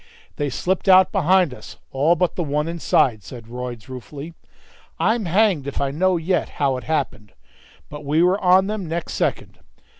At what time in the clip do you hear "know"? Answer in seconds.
5.91-6.17